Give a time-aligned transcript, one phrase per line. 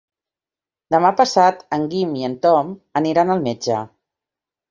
[0.95, 3.77] Demà passat en Guim i en Tom aniran al metge.